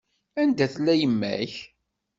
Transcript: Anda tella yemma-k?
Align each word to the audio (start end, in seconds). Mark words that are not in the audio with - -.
Anda 0.41 0.65
tella 0.73 0.93
yemma-k? 0.95 1.53